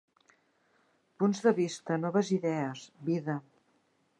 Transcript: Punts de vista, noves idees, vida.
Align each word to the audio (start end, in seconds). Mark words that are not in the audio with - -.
Punts 1.23 1.43
de 1.47 1.53
vista, 1.61 1.99
noves 2.07 2.33
idees, 2.39 2.87
vida. 3.11 3.37